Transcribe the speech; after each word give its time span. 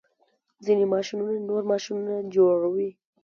ځینې 0.65 0.85
ماشینونه 0.93 1.33
نور 1.49 1.63
ماشینونه 1.71 2.15
جوړوي. 2.35 2.89